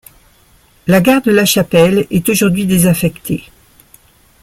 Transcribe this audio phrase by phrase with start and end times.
[0.87, 3.43] La gare de Lachapelle est aujourd'hui désaffectée.